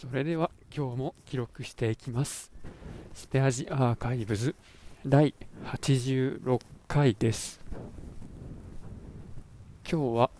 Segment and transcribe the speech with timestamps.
[0.00, 2.50] それでは今日も記録していきます。
[3.14, 4.56] スペアジアーカイブズ
[5.06, 7.60] 第86回です。
[9.88, 10.30] 今日は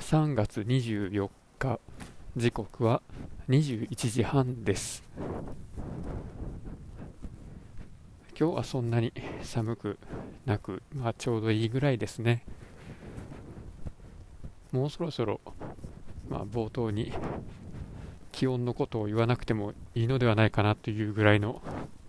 [0.00, 1.80] 3月24日。
[2.36, 3.00] 時刻は
[3.48, 5.02] 21時半です。
[8.38, 9.98] 今日はそんなに寒く
[10.44, 12.44] なく、まあ、ちょうどいいぐらいですね。
[14.72, 15.40] もうそろそろ、
[16.28, 17.12] まあ、冒頭に
[18.44, 21.62] 気温のことを言わなくてもいいのではないかなというぐらいの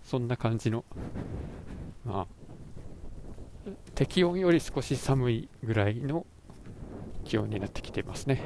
[0.04, 0.84] そんな感じの
[2.04, 2.28] ま
[3.66, 6.26] あ適温より少し寒いぐらいの
[7.24, 8.42] 気温になってきていますね。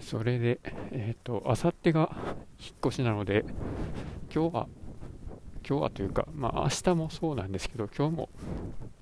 [0.00, 0.58] それで
[0.92, 2.16] えっ、ー、とあさってが
[2.58, 3.44] 引っ越しなので
[4.34, 4.68] 今日は
[5.68, 8.30] 今日はというかまあ明日もそうなんですけど今日も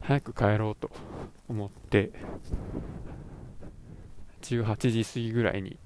[0.01, 0.90] 早く帰ろうと
[1.48, 2.10] 思って
[4.43, 5.79] 18時過ぎぐらいに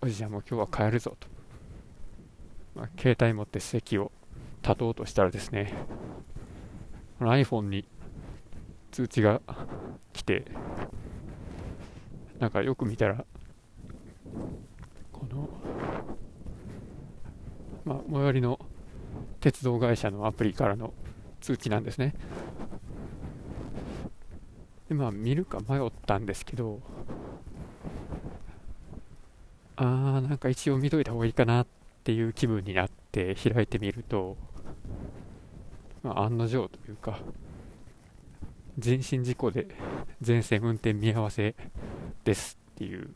[0.00, 1.26] おじちゃんも今日は帰るぞと、
[2.74, 4.12] まあ、携帯持って席を
[4.62, 5.72] 立とうとしたらですね
[7.20, 7.88] iPhone に
[8.92, 9.40] 通知が
[10.12, 10.44] 来て
[12.38, 13.24] なんかよく見たら
[15.12, 15.48] この
[17.84, 18.60] まあ最寄りの
[19.40, 20.92] 鉄道会社のアプリからの
[21.40, 22.14] 通知なんですね。
[24.88, 26.80] でまあ見るか迷ったんですけど
[29.76, 31.66] あーなんか一応見といた方がいいかなっ
[32.04, 34.36] ていう気分になって開いてみると、
[36.02, 37.20] まあ、案の定というか
[38.78, 39.68] 人身事故で
[40.20, 41.54] 全線運転見合わせ
[42.24, 43.10] ですっていう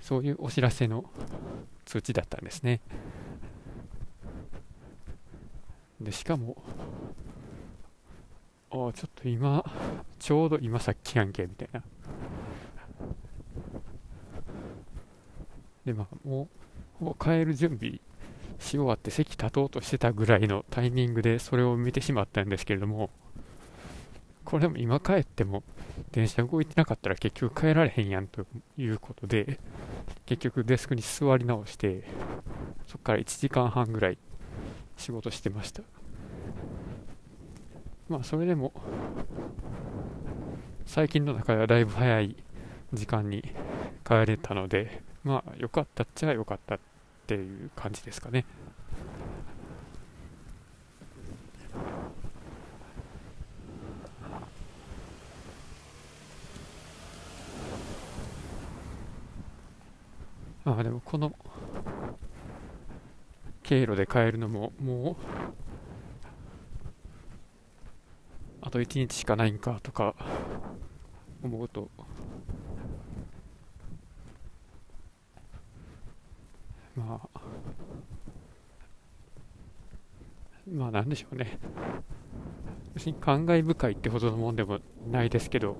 [0.00, 1.04] そういうお知らせの
[1.84, 2.80] 通知だったんですね。
[6.00, 6.56] でしかも
[8.70, 9.64] あちょっと今
[10.18, 11.82] ちょうど今さっきやんけみたいな。
[15.84, 16.48] でまあも
[17.00, 18.00] うもう帰る準備
[18.58, 23.10] し終わって席立とうとしてたぐらいのタイミングでそれを見てしまったんですけれども
[24.44, 25.62] これでも今帰っても
[26.10, 28.46] 電車動いてなかったら結局帰られへんやんと
[28.76, 29.60] いうことで
[30.26, 32.02] 結局デスクに座り直して
[32.86, 34.18] そこから1時間半ぐらい
[34.96, 35.82] 仕事してました。
[38.08, 38.72] まあそれでも
[40.86, 42.36] 最近の中ではだいぶ早い
[42.92, 43.42] 時間に
[44.04, 46.78] 帰れたのでまあ良かったっちゃ良かったっ
[47.26, 48.46] ていう感じですかね。
[60.64, 61.32] ああでもこの
[63.62, 65.16] 経路で帰るのももう
[68.60, 70.14] あと1日しかないんかとか
[71.42, 71.90] 思うと。
[76.96, 77.40] まあ。
[80.70, 81.58] まあなんでしょうね。
[82.94, 85.76] 別に感慨深いってほどのもんでもないですけど、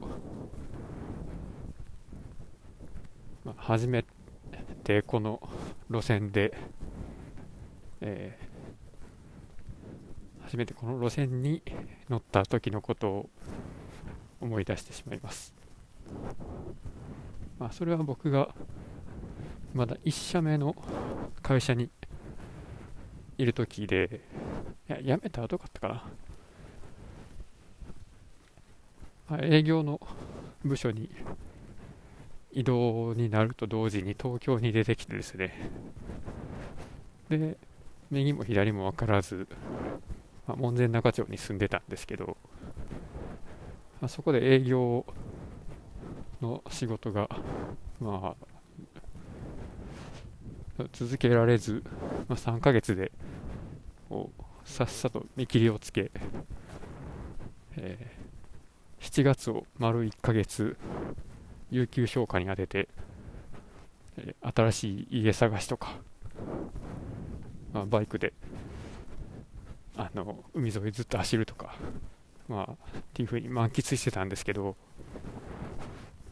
[3.44, 4.04] まあ、初め
[4.84, 5.41] てこの
[5.91, 6.56] 路線で、
[8.00, 8.47] え
[10.48, 11.60] 初めてこの路線に
[12.09, 13.31] 乗った時のことを
[14.41, 15.53] 思い出してしまいます。
[17.59, 18.54] まあ、それは僕が
[19.75, 20.75] まだ1社目の
[21.42, 21.91] 会社に
[23.36, 24.22] いる時で、
[24.88, 26.04] いや、辞めた後かったかな。
[29.28, 30.00] まあ、営業の
[30.65, 31.10] 部署に
[32.53, 35.70] 移動になると同時に東京に出てきてですね、
[37.28, 37.59] で、
[38.10, 39.47] 右も左も分からず、
[40.48, 42.38] まあ、門前仲町に住んでたんですけど、
[44.00, 45.04] まあ、そこで営業
[46.41, 47.28] の仕事が、
[48.00, 48.34] ま
[50.78, 51.82] あ、続けられず、
[52.28, 53.12] まあ、3ヶ月で
[54.65, 56.10] さっさと見切りをつけ、
[57.77, 60.78] えー、7月を丸1ヶ月
[61.71, 62.89] 有給消化に当てて、
[64.16, 65.97] えー、新しい家探しとか、
[67.74, 68.33] まあ、バイクで
[69.98, 71.74] あの海沿いずっと走るとか、
[72.48, 74.77] まあ、っていう風に満喫してたんですけど、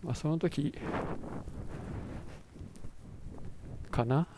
[0.04, 0.72] まあ、その時
[3.90, 4.28] かな？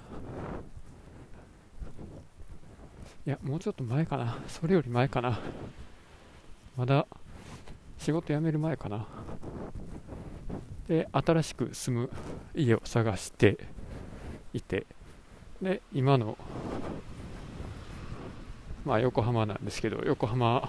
[3.27, 4.39] いやもうちょっと前かな。
[4.49, 5.39] それより前かな。
[6.79, 7.07] まだ
[7.99, 9.07] 仕事辞める前かな。
[10.89, 12.11] で新しく住む
[12.55, 13.59] 家を探して
[14.55, 14.87] いて
[15.61, 16.39] で今の
[18.85, 20.69] まあ、横浜なんですけど横浜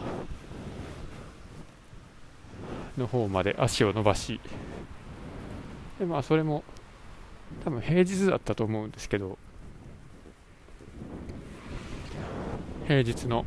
[2.97, 4.39] の方まで足を伸ばし
[5.99, 6.63] でまあそれも
[7.63, 9.37] 多分平日だったと思うんですけど
[12.87, 13.45] 平日の、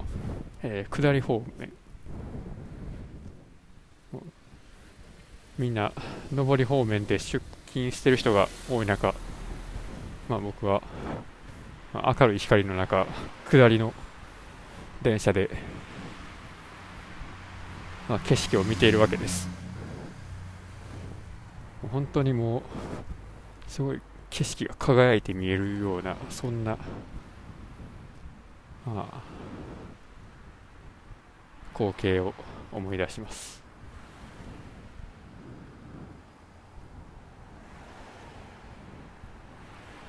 [0.62, 1.72] えー、下り方面
[5.58, 5.92] みんな
[6.34, 9.14] 上り方面で出勤してる人が多い中、
[10.28, 10.82] まあ、僕は、
[11.92, 13.06] まあ、明るい光の中
[13.50, 13.92] 下りの
[15.02, 15.50] 電車で、
[18.08, 19.48] まあ、景色を見ているわけです。
[21.90, 22.62] 本当にもう
[23.66, 24.00] すごい
[24.30, 26.78] 景色が輝いて見えるようなそんな、
[28.86, 29.22] まあ、
[31.74, 32.32] 光景を
[32.70, 33.60] 思い出します。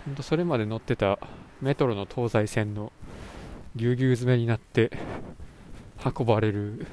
[0.05, 1.17] 本当それまで乗ってた
[1.61, 2.91] メトロの東西線の
[3.75, 4.91] ぎゅうぎゅう詰めになって
[6.05, 6.85] 運ばれる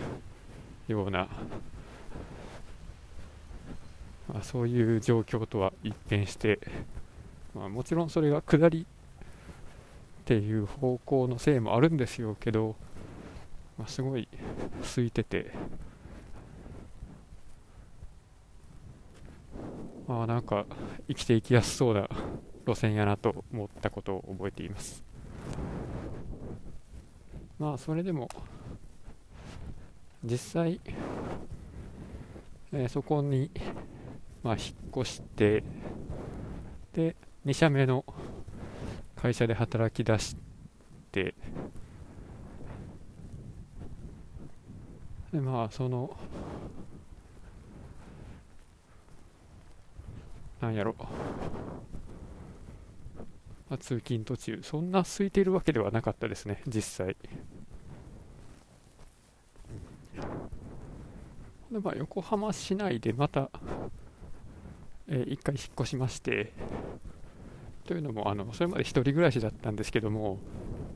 [0.89, 1.29] ような、
[4.29, 6.59] まあ、そういう状況とは一変して、
[7.55, 12.77] まあ、もちろんそれが下りっていう方向のせいもあるんですよけど、
[13.77, 14.27] まあ、すごい
[14.81, 15.53] 空いてて
[20.09, 20.65] まあなんか
[21.09, 22.09] 生きていきやすそうな
[22.67, 25.10] 路線やなと思ったことを覚えています。
[27.61, 28.27] まあそれでも
[30.25, 30.81] 実際、
[32.73, 33.51] えー、そこに、
[34.43, 35.63] まあ、引っ越して
[36.95, 37.15] で
[37.45, 38.03] 2社目の
[39.15, 40.37] 会社で働き出し
[41.13, 41.35] て
[45.31, 46.17] でまあその
[50.63, 50.95] なんやろ。
[53.71, 54.61] まあ、通勤途中。
[54.63, 57.17] そんな空いているわけではなかったですね実際。
[61.71, 63.51] でまあ横浜市内でまた、
[65.09, 66.53] えー、1回引っ越しまして
[67.85, 70.39] というのもあのそれまで1人暮らしだったんですけども、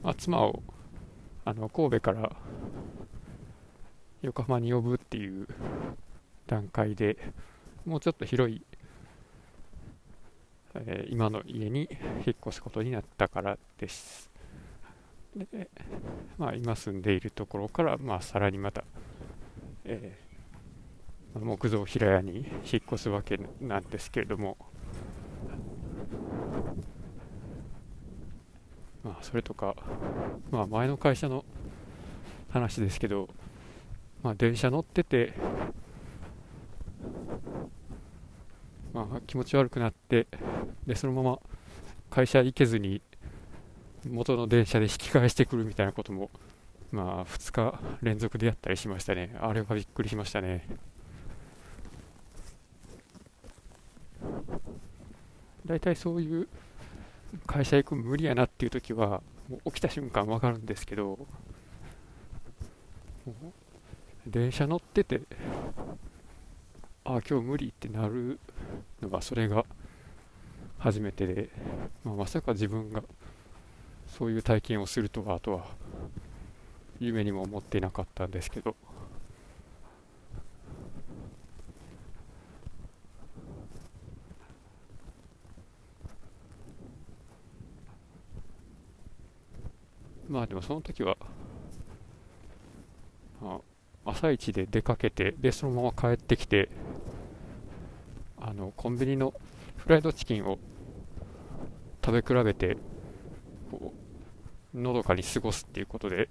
[0.03, 0.63] まあ、妻を
[1.45, 2.33] あの神戸から
[4.23, 5.47] 横浜に呼ぶっていう
[6.47, 7.19] 段階で
[7.85, 8.63] もうちょっと広い
[10.75, 11.89] えー、今の家に
[12.27, 14.31] 引っ越すことになったからです。
[15.37, 15.71] で、
[16.37, 18.85] まあ、今住んでいるところから、まあ、さらにまた、
[19.85, 20.24] えー、
[21.41, 24.57] 木造平屋に引っ越すわけなんですけれども、
[29.03, 29.75] まあ、それとか、
[30.51, 31.45] まあ、前の会社の
[32.51, 33.29] 話ですけど、
[34.23, 35.35] まあ、電車乗ってて、
[38.93, 40.29] まあ、気持ち悪くなって
[40.87, 41.39] でそのまま
[42.11, 43.03] 会社行けずに
[44.09, 46.31] 元の電車で引き返してくるみたいなことも
[46.93, 49.37] まあ2日連続でやったりしましたね。
[49.41, 50.94] あれはびっくりしましたね。
[55.67, 56.49] 大体そういう
[57.47, 61.19] 会社行く無理やなっていう時はもう起きた瞬間分かるんですけど
[64.27, 65.23] 電車乗ってて
[67.05, 68.39] ああ今日無理ってなる
[69.03, 69.65] のがそれが
[70.79, 71.49] 初めてで、
[72.05, 73.03] まあ、まさか自分が
[74.07, 75.67] そういう体験をするとはとは
[77.01, 78.77] 夢にも思っていなかったんですけど。
[90.35, 91.17] まあでもその時は、
[93.41, 93.61] ま
[94.05, 96.69] あ、朝一で出かけてでそのまま帰ってきて
[98.41, 99.33] あのコンビニの
[99.77, 100.59] フライドチキンを
[102.05, 102.77] 食べ比べて
[103.71, 103.93] こ
[104.75, 106.29] うのどかに過ごすっていうことで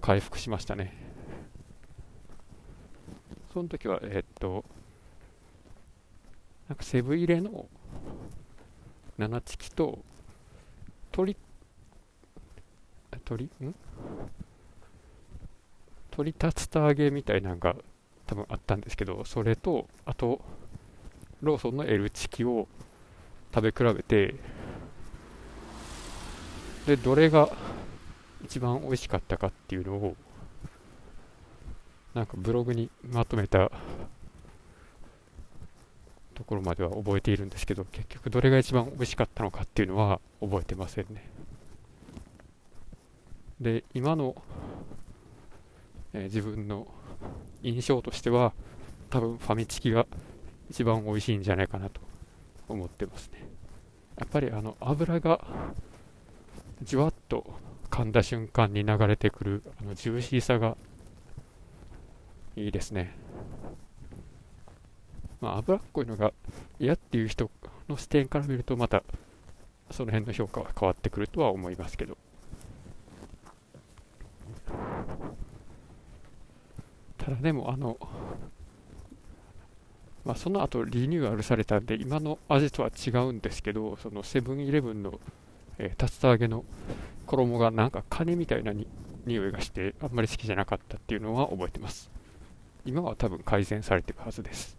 [0.00, 0.92] 回復しましたね。
[3.54, 4.64] その時はえー、っと
[6.68, 7.68] なんかセブン入れの
[9.18, 10.00] 七チキと
[11.12, 11.36] 鳥
[13.26, 13.50] 鳥？
[13.60, 13.74] ん？
[16.10, 17.76] 鳥竜田揚げみたいなのが
[18.26, 20.40] 多分あったんですけどそれとあと
[21.42, 22.66] ローソンの L チキを
[23.54, 24.34] 食べ比べて
[26.86, 27.50] でどれが
[28.44, 30.16] 一番美味しかったかっていうのを
[32.14, 33.70] なんかブログにまとめた
[36.34, 41.35] ところまでは覚えているんですけど結局どれが一番美味しかったのかっていうのは覚えてませんね。
[43.60, 44.34] で今の、
[46.12, 46.86] えー、自分の
[47.62, 48.52] 印象としては
[49.10, 50.06] 多分ファミチキが
[50.70, 52.00] 一番美味しいんじゃないかなと
[52.68, 53.46] 思ってますね
[54.18, 55.44] やっぱりあの油が
[56.82, 57.58] じわっと
[57.90, 60.76] 噛んだ瞬間に流れてくるあのジューシーさが
[62.56, 63.16] いいですね
[65.40, 66.32] まあ、脂っこいのが
[66.78, 67.50] 嫌っていう人
[67.88, 69.02] の視点から見ると、また
[69.90, 72.16] その辺の評価は変わってくるとは思いますけど。
[77.26, 77.98] ただでも、あの、
[80.24, 85.18] まあ、その後リニューアルされたんで、今の味とは違うんですけど、そのセブンイレブンの、
[85.78, 86.64] え、竜田揚げの
[87.26, 88.86] 衣がなんかカニみたいなに
[89.24, 92.12] 匂いがして、あんまり好きじゃなかったっていうのは覚えてます。
[92.84, 94.76] 今は多分改善されてるはずです。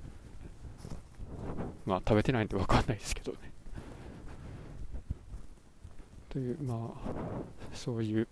[1.86, 3.39] まあ食べてないんで分かんないですけどね。
[6.30, 7.10] という、まあ、
[7.74, 8.25] そういう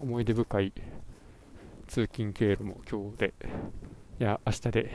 [0.00, 0.72] 思い出深い
[1.86, 3.34] 通勤経路も今日で、
[4.20, 4.90] いや、明日で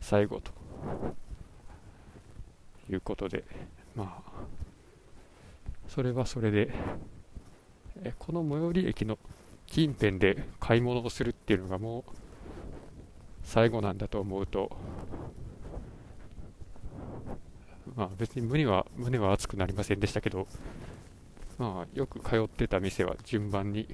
[0.00, 0.52] 最後と
[2.90, 3.44] いうことで、
[3.94, 4.32] まあ、
[5.88, 6.72] それはそれで、
[8.02, 9.18] えこの最寄り駅の
[9.66, 12.10] 近辺で買い物をするっていうのがもう
[13.42, 14.70] 最後なんだと思うと、
[17.96, 20.46] まあ別に胸は胸は熱くなりませんでしたけど、
[21.58, 23.86] まあよく通ってた店は順番に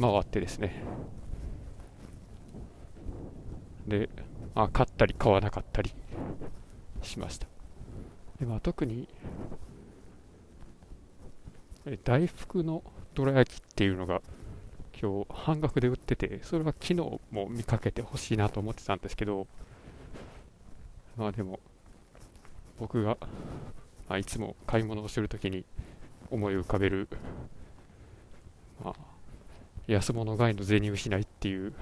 [0.00, 0.82] 回ってですね、
[3.86, 4.08] で、
[4.54, 5.92] まあ、買ったり買わなかったり
[7.02, 7.46] しました。
[8.38, 9.08] でまあ、特に
[12.04, 12.82] 大福の
[13.14, 14.20] どら焼きっていうのが
[15.00, 19.46] 今日半額で売ってて、それは昨日も見かけてほしいなと思ってたんですけど、
[21.16, 21.60] まあでも、
[22.78, 23.16] 僕が、
[24.08, 25.64] まあ、いつも買い物をするときに
[26.30, 27.08] 思い浮かべる、
[28.84, 28.94] まあ、
[29.86, 31.72] 安物買いの銭失いっていう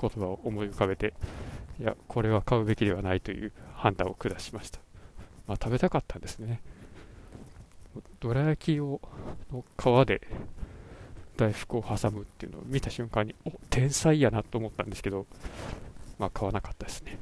[0.00, 1.14] 言葉を思い浮かべて、
[1.78, 4.80] いや、これは買うべきではないという判断を下しました。
[5.46, 6.60] まあ、食べたかったんですね。
[8.20, 9.00] どら焼きを
[9.52, 10.22] の皮で
[11.36, 15.26] 大福を挟むっていうのを見た瞬間に、お天才やなと思ったんですけど、
[16.18, 17.18] まあ、買わなかったですね。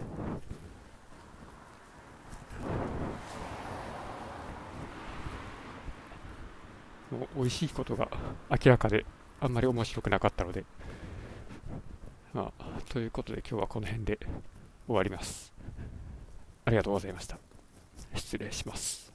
[7.11, 8.09] もう美味しいことが
[8.51, 9.05] 明らかで
[9.41, 10.65] あんまり面白くなかったので、
[12.35, 14.19] まあ、ということで今日はこの辺で
[14.87, 15.53] 終わります。
[16.65, 17.39] ありがとうございました。
[18.15, 19.10] 失礼します。